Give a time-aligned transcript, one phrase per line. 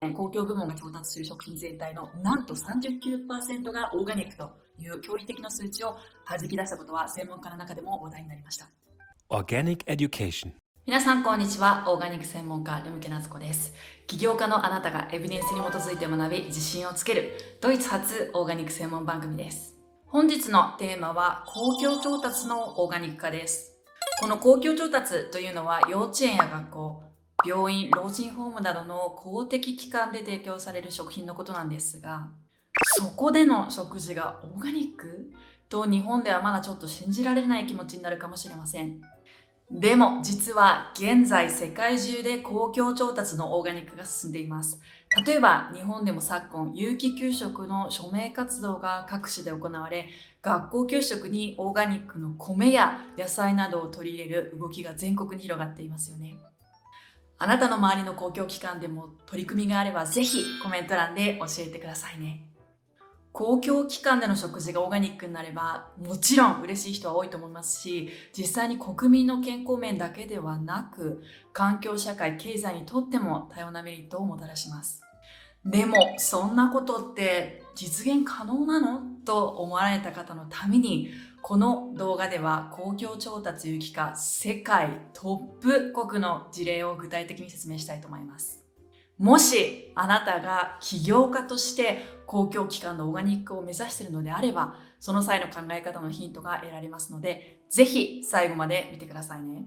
[0.00, 5.96] 公共部門が調達する食品全体のなんと39%がオーガニックという驚異的な数値を
[6.28, 8.68] 弾き出したことは専門家の中でも話題になりました。
[9.28, 10.52] Organic Education
[10.86, 11.84] 皆さんこんにちは。
[11.88, 13.74] オーガニック専門家、ルムケナツコです。
[14.06, 19.76] 起業家のあなたがエビデンスに基づいて学び、自信をつけるドイツ発オーガニック専門番組です。
[20.06, 23.74] 本日のテーマは公共調達のオーガニック化です。
[24.20, 27.02] この公共調達というのは幼稚園や学校、
[27.46, 32.28] 病院、老人ホームなどの公的機関で提供される食品のことなんですが、
[32.96, 35.30] そこでの食事がオーガニック
[35.68, 39.00] と日本ではまだちょっと信じられない気持ちになるかもしれません。
[39.70, 44.80] でも実は現在世界中で公共調達のオーガニックが進んでいます。
[45.26, 50.08] 例えば日本でも昨今有機給食の署名活動が各地で行われ
[50.42, 56.38] 学校給食にオーガニックの米や野菜などを取り入れる動きが全国に広がっていますよね。
[57.38, 62.44] あなたの周りの公共機関でも取り組みがあればぜひコメント欄で教えてくださいね。
[63.30, 75.02] 公共機関での食事がオーガニックになればもちろん嬉しい人は多いと思いますし実際に国民の健康面だけではなく環境社会経済にとっても多様なメリットをもたらします
[75.64, 79.02] でもそんなことって実現可能なの？
[79.24, 81.10] と思われた方のために
[81.42, 88.64] この動画では公共調達有機化世界トップ国の事例を具体的に説明したいと思います。
[89.18, 99.64] もしあなたが起業家として公共機関のオーガニックを目指しているのであれば、その際の考え方のヒントが得られますので、ぜひ最後まで見てくださいね。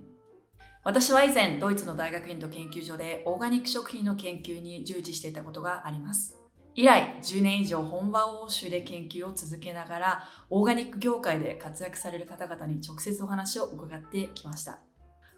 [0.84, 6.41] 私は以前、ドイツの大学院と研究所でオーガニック食品の研究に従事していたことがあります。
[6.74, 14.80] 以来10年以上本場欧州で研究を続けながらオーガニック業界で活躍される方々に直接お話を伺ってきました。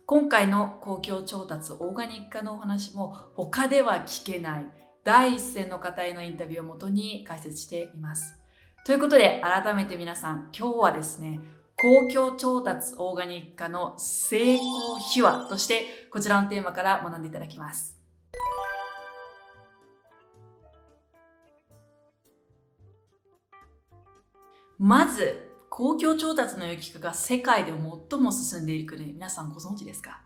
[0.06, 4.66] 今回の公共調達オーガニック化のお話も他では聞けない
[5.04, 8.38] 第一線の方へのインタビューをもとに解説しています。
[8.86, 11.40] ということで改めて皆さん今日はですね
[11.78, 18.03] 公共調達オーガニック化の成功秘話としてこちらのテーマから学んでいただきます。
[24.80, 27.72] まず、公共調達の有機化が世界で
[28.10, 30.22] 最も進んでいる国、皆さんご存知ですか？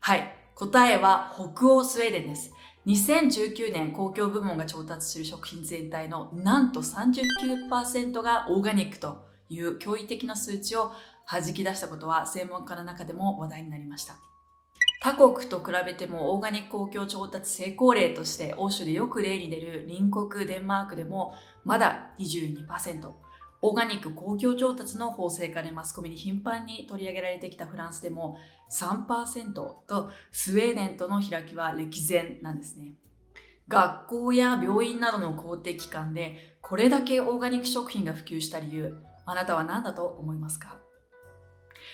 [0.00, 0.34] はい。
[0.54, 2.52] 答えは北欧スウェーデンです。
[2.86, 10.92] 2019年公共部門が調達する食品全体のなんと39%がオーガニックという驚異的な数値を
[11.30, 14.16] 弾き出したことは専門家の中でも話題になりました。
[15.00, 23.12] 他国と比べてもオーガニック公共調達成功例として欧州でよく例に出る隣国デンマークでもまだ22%
[23.60, 28.38] オーガニック公共調達の法制化でマスコミに頻繁に取り上げられてきたフランスでも
[28.72, 32.92] 3%とスウェーデンとの開きは歴然なんですね。
[33.66, 40.78] 学校や病院などの公的機関でこれだけオーガニック食品が普及した理由あなたは何だと思いますか？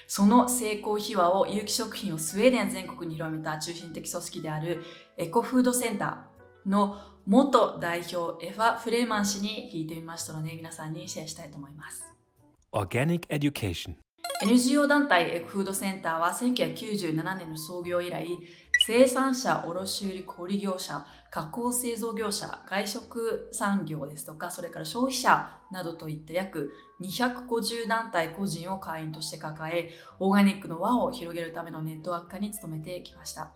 [0.06, 4.82] その成功秘話を有機食品をスウェーデン全国に広めた中心的組織である
[5.16, 12.04] エコフードセンターの元代表エファ・フレーマン氏に聞いてみましたので皆さんにシェアしたいと思います。
[12.72, 13.94] Organic Education
[14.42, 18.28] NGO 団体エコフードセンターは1997年の創業以来
[18.86, 29.88] 生産者、卸売小売業者、加工製造業者、外食産業ですとか、それから消費者などといった約250団体個人を会員として抱え、
[30.20, 33.52] オーガニックの輪を広げるためのネットワーク化に努めてきました。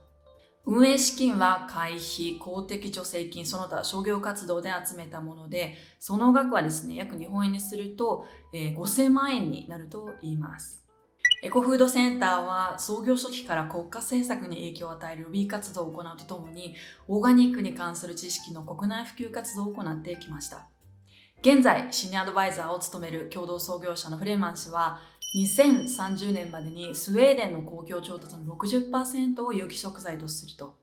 [0.65, 8.25] 運営資金は会費、公的助成金、その他商業活動で集めたもので、その額はですね、約日本円にすると、
[8.55, 10.88] えー、5000万円になると言います。
[11.41, 16.75] エコフードセンターは創業初期から国家政策に影響を与えるロビー活動を行うとともに、
[17.07, 20.67] オーガニックに関する知識の国内普及活動を行ってきました。
[21.41, 24.99] 現在、シニアアドバイザーを務める共同創業者のフレーマン氏は、
[25.37, 30.77] 2030年までにスウェーデンの公共調達の60%を有機食材とすると、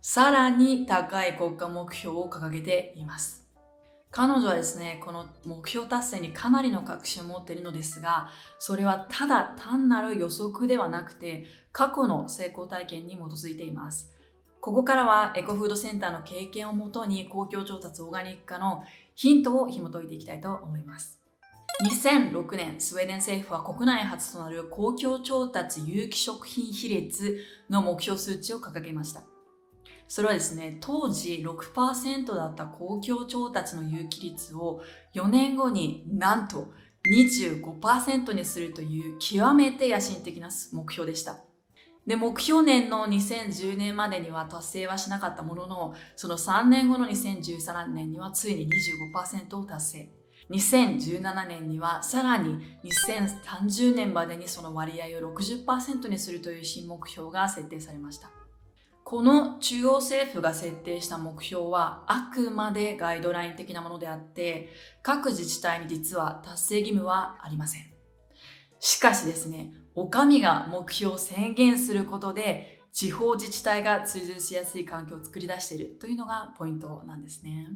[0.00, 3.41] さらに高い国家目標を掲げています。
[4.12, 8.28] 彼女はですね、この目標達成にかなりの確信を持っているのですが、
[8.58, 14.10] それはただ単なる予測ではなくて、過去の成功体験に基づいています。
[14.60, 21.18] ここからはエコフードセンターの経験をもとに公共調達オーガニック化のヒントを紐解いていきたいと思います。
[21.82, 27.38] 2006年、スウェーデン政府は国内初となる公共調達有機食品比率
[27.70, 29.22] の目標数値を掲げました。
[30.14, 34.82] それはですね、当時6%だった公共調達の有機率を
[35.14, 36.70] 4年後になんと
[37.10, 41.38] 25%にするという極めて野心的な目標でした。
[42.06, 48.68] で、目標年の2010年までには達成はしなかったものの、その3年後の2013年にはついに
[49.16, 50.10] 25%を達成。
[50.50, 58.41] 2017年にはさらに2030年までにその割合を60%にするという新目標が設定されました。
[59.12, 64.70] この中央政府が設定した目標はあくまでガイドライン的なものであって
[65.02, 67.82] 各自治体に実は達成義務はありません。
[68.80, 77.66] しかしですね、お上が目標を宣言することで地方自治体が追随しやすい環境を作り出しているというのがポイントなんですね。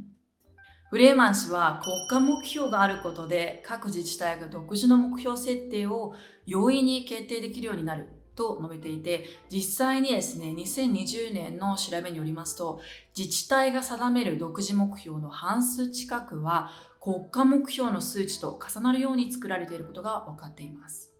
[0.88, 6.15] フレーマン氏は国家目標があることで各自治体が独自の目標設定を
[6.47, 12.81] 容易に決定できるようになると述べていて実際にですね2020年の調べによりますと
[13.17, 21.11] 自治体が定める独自目標の半数近くは国家目標の数値と重なるように作られていることが分かっています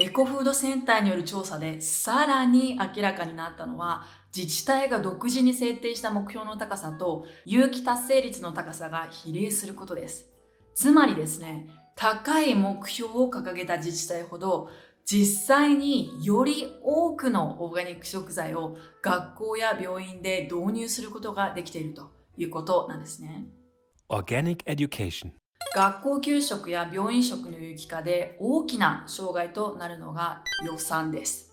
[0.00, 4.04] エコフードセンターによる調査でさらに明らかになったのは
[4.36, 10.26] 自治体が独自に設定した目標の高さと有機達成率の高さが比例することです。
[10.74, 14.70] つまりですね、高い目標を掲げた自治体ほど
[15.06, 23.44] 実際により多くのオーガニック食材を学校や病院で導入することができているということなんですね。
[24.08, 25.32] Organic Education
[25.74, 31.52] 学校給食や病院食の有機化で大きな障害となるのが予算です。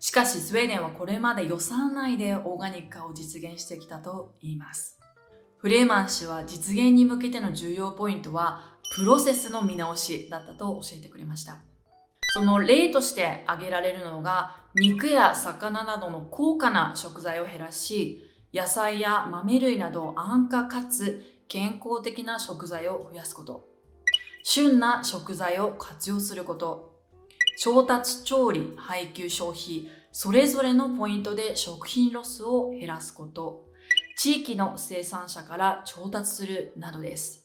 [0.00, 4.98] しかしスウェーデンはこれまで予算内でオーガニック化を実現してきたと言います。
[5.58, 11.58] フレーマン氏は実現に向けての重要ポイントはプロセスの見直しだったと教えてくれました。
[12.34, 23.68] その例として挙げられるのが肉や魚などの高価な食材を減らし野菜や豆類など安価かつ健康的な食材を増やすこと。
[24.42, 26.96] 旬な食材を活用すること。
[27.60, 33.66] 調達、調理、配給、消費、それぞれのポイントで食品ロスを減らすこと、
[34.18, 37.43] 地域の生産者から調達するなどです。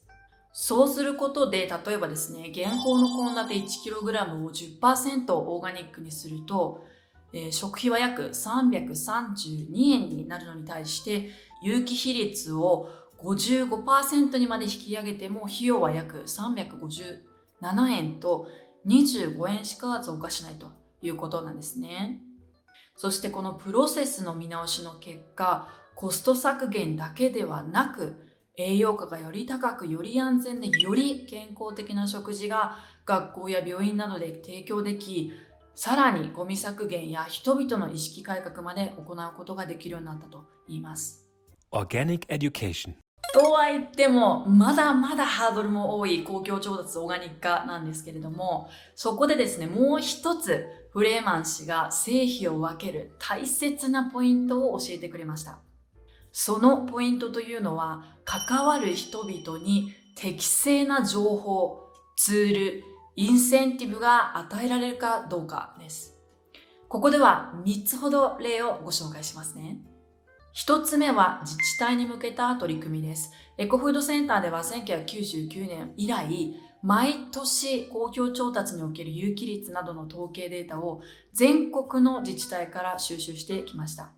[0.52, 6.84] そうすることで、例えばですね、現行の献立 1kg を10%オーガニックにすると、
[7.32, 11.30] えー、食費は約332円になるのに対して、
[11.62, 12.88] 有機比率を
[13.18, 18.48] 55%にまで引き上げても費用は約357円と
[18.86, 22.20] 25円しか増加しないということなんですね。
[22.96, 28.29] そしてこのプロセスの見直しの結果、コスト削減だけではなく、
[28.60, 35.32] 栄養価がより高く、より安全で、より健康的な食事が学校や病院などで提供でき、
[35.74, 41.26] さらにゴミ削減や人々の意識改革まで行うことができるようになったと言います。
[41.72, 42.94] Organic Education
[43.32, 55.60] とは言っても、まだまだハードルも多い公共調達オーガニック化なんですけれども、そこでですね、もう一つ、フレーマン氏が成否を分ける大切なポイントを教えてくれました。
[56.32, 61.80] そのポイントというのは、関わる人々に適正な情報、
[62.16, 62.84] ツール、
[63.16, 66.16] インセンティブが与えられるかどうかです。
[66.88, 69.78] ここでは3つほど例をご紹介しますね。
[70.52, 73.30] 一つ目は自治体に向けた取り組みです。
[73.58, 81.02] エコフードセンターでは1999年以来、毎年公共調達における有機率などの統計データを
[81.32, 84.12] 全国の自治体から収集してきました。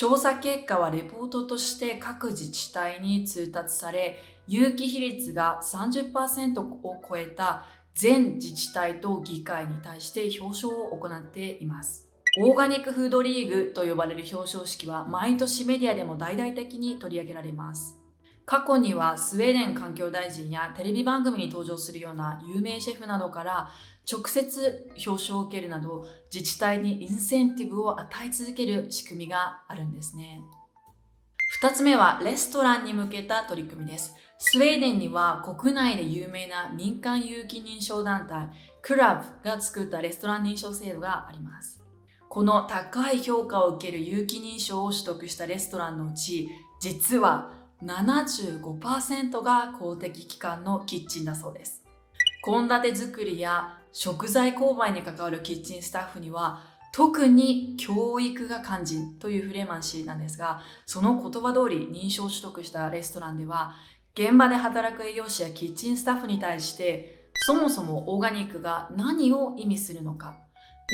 [0.00, 12.08] 調査結果はレポートとして各自治体に通達され、有機比率が30%を超えた全自治体と議会に対して表彰を行っています。
[12.40, 17.98] オーガニックフードリーグと呼ばれる表彰式は毎年メディアでも大々的に取り上げられます。
[18.46, 23.70] 過去にはスウェーデン環境大臣やテレビ番組に登場するような有名シェフなどから
[24.10, 30.42] 直接表彰を受けるなど自治体にインセンティブを与え続ける仕組みがあるんですね。
[31.62, 34.14] 2つ目はレストランに向けた取り組みです。
[34.38, 38.48] スウェーデンには国内で有名な民間有機認証団体
[38.82, 41.82] クラブが作ったレストラン認証制度があります。
[42.28, 46.48] この高い評価を受ける有機認証を取得したレストランのうち、
[46.80, 47.50] 実は
[47.82, 51.82] 75%が公的機関のキッチンだそうです。
[52.44, 63.74] 献立作りや食材購買に関わるキッチンスタッフには特に教育が肝心というフレーマン氏なんですが、その言葉通り認証取得したレストランでは、
[64.14, 70.36] 現場で働く営業士やキッチンスタッフに対して、そもそもオーガニックが何を意味するのか、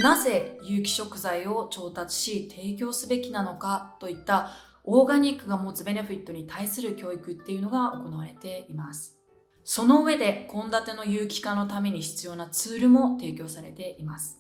[0.02, 4.50] なぜ有機食材を調達し提供すべきなのかといった
[4.84, 9.15] オーガニックが持つベネフィットに対する教育っていうのが行われています。
[9.68, 14.38] その上で献立の有機化のために必要なツールも提供されています。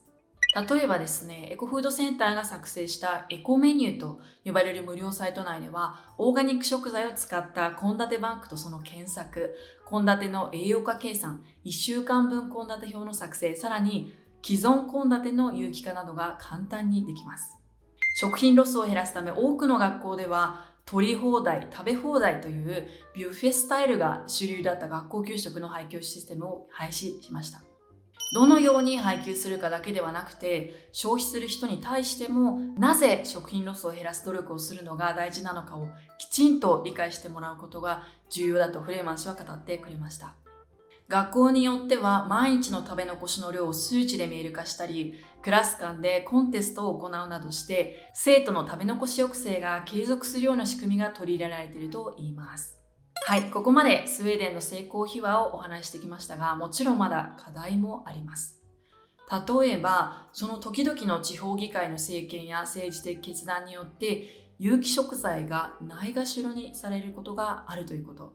[0.54, 9.56] 例えばですね、エコフードセンターが作成したエコメニューと呼ばれる無料サイト内では、オーガニック食材を使った献立バンクとその検索、
[9.90, 14.14] 献立の栄養価計算、1週間分献立表の作成、さらに
[14.44, 17.50] 既存献立の有機化などが簡単にできます。
[18.20, 27.60] 食品ロスを減らすため多くの学校では取り放題、食べ放題というビュッフェスタイルが主流だった学校給食の配給システムを廃止しました。
[28.32, 35.88] どのように配給するかだけではなくて消費する人に対してもなぜ食品ロスを減らす努力をするのが大事なのかを
[36.18, 40.34] きちんと理解してもらうことが重要だとフレーマン氏は語ってくれました
[41.08, 45.14] 学校によっては毎日の食べ残しの量を数値で見える化したり
[45.46, 52.76] クラス間でコンテストを行うなどして生徒の食べ残し抑制が継続するような仕組みが取り入れられていると言います
[53.28, 58.60] はい、ここまでスウェーデンの成功秘話をお話してきましたが、もちろんまだ課題もあります。
[59.60, 68.34] 例えば、その時々の地方議会の政権や政治的決断によって、有機食材がないがしろにされることがあるということ。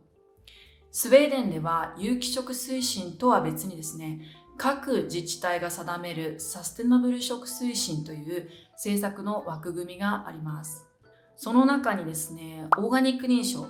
[0.91, 4.19] スウェーデンでは有機食推進とは別にですね、
[4.63, 10.85] 各自治体が定めるサステナブル食推進という政策の枠組みがあります。
[11.35, 13.65] その中にですね、オーガニック認証、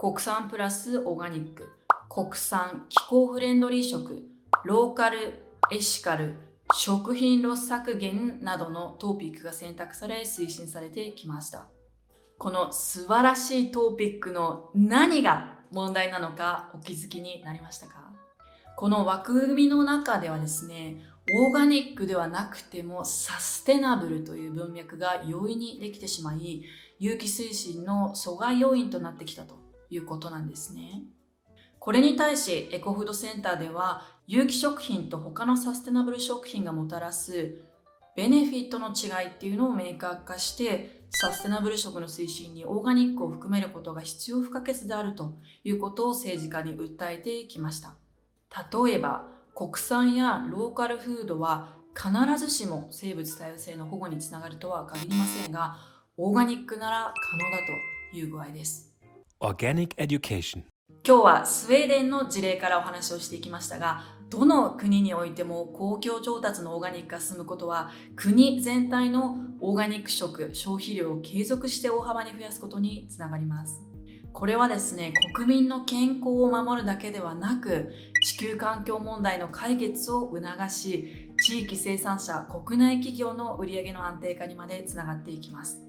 [0.00, 1.68] 国産プラスオーガニック、
[2.08, 4.24] 国産気候フレンドリー食、
[4.64, 6.34] ローカル、エシカル、
[6.74, 11.68] 食品ロス削減などのトピックが選択され推進されてきました。
[12.38, 18.21] この素晴らしいトピックの何が問題なのかお気づきになりましたか？
[18.76, 26.62] この枠組みの中ではですね、オーガニックではなくてもサステナブルという文脈が容易にできてしまい、
[26.98, 29.54] 有機推進の阻害要因となってきたと
[29.90, 31.04] いうことなんですね。
[31.78, 37.56] これに対しエコフードセンターでは有機食品と他のサステナブル食品がもたらす
[38.14, 47.96] ベネフィットの違いっていうのを明確化してサステナブル食の推進にオーガニックを含めることが必要不可欠であるということを政治家に訴えてきました。
[48.84, 55.76] 例えば国産やローカルフードは必ずしも生物多様性の保護につながるとは限りませんが
[56.16, 57.58] オーガニックなら可能だ
[58.12, 58.92] という具合です。
[59.40, 60.62] Organic Education.
[61.04, 73.82] 今日はスウェーデンの事例からお話をしていきましたがどの国においても公共調達のオーガニックが進むことは国全体のオーガニック食消費量を継続して大幅に増やすことにつながります
[74.32, 85.82] これはですね国民の健康を守るだけではなく地球環境問題の解決を促し地域生産者国内企業の売上の安定化にまでつながっていきます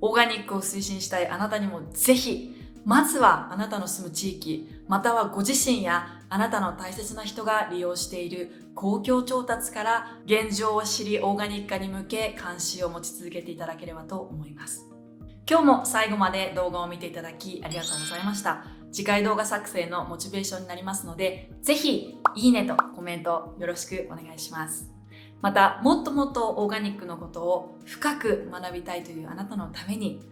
[0.00, 14.93] オーガニックを推進したいあなたにもぜひまずはあなたの住む地域、またはご自身やあなたの大切な人が利用している公共調達から現状を知りオーガニック化に向け関心を持ち続けていただければと思います。
[15.46, 18.64] 今日も最後まで動画を見ていただきありがとうございました。
[18.90, 24.90] 次回動画作成のモチベーションになりますので、ぜひいいねとコメントよろしくお願いします。
[25.42, 30.22] また、もっともっとオーガニックのことを深く学びたいというあなたのために、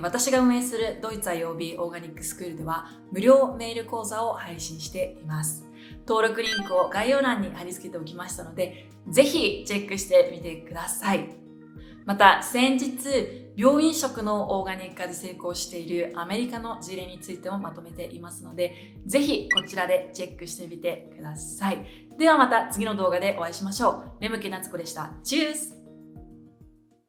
[0.00, 5.66] 私が運営するドイツ IOB オーガニックスクールでは無料メール講座を配信しています。
[6.06, 11.43] 登録リンクを概要欄に貼り付けておきましたので、ぜひチェックしてみてください。
[12.04, 21.86] また先日、病院食のオーガニック化で成功しているアメリカの事例についてもまとめていますので、ぜひこちらでチェックしてみてください。
[22.18, 24.02] ではまた次の動画でお会いしましょう。
[24.20, 25.12] レムケナツコでした。
[25.22, 25.83] チュース